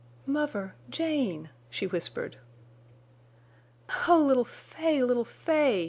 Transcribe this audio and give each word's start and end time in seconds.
"Muvver—Jane!" 0.25 1.51
she 1.69 1.85
whispered. 1.85 2.37
"Oh, 4.09 4.19
little 4.19 4.45
Fay, 4.45 5.03
little 5.03 5.23
Fay!" 5.25 5.79